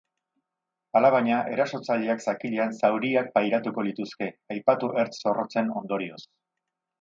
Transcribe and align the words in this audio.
Alabaina, 0.99 1.41
erasotzaileak 1.55 2.23
zakilean 2.31 2.73
zauriak 2.79 3.29
pairatuko 3.37 3.85
lituzke, 3.89 4.31
aipatu 4.57 4.91
ertz 5.05 5.13
zorrotzen 5.21 5.71
ondorioz. 5.83 6.21